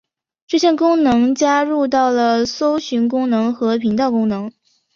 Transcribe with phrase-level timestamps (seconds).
[0.47, 4.51] 这项功能加入到了搜寻功能和频道功能。